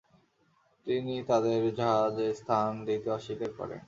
[0.87, 3.79] তিনি তাদের জাহাজে স্থান দিতে অস্বীকার করেন।